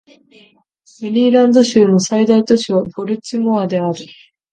[0.99, 4.03] メリーランド州の最大都市はボルチモアである